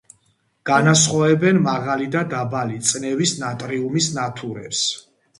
განასხვავებენ 0.67 1.59
მაღალი 1.67 2.07
და 2.15 2.23
დაბალი 2.31 2.79
წნევის 2.87 3.33
ნატრიუმის 3.43 4.09
ნათურებს. 4.15 4.81